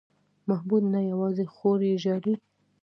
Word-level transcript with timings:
محمود 0.49 0.83
نه 0.93 0.99
یوازې 1.11 1.45
خور 1.53 1.79
یې 1.89 1.95
ژاړي. 2.03 2.33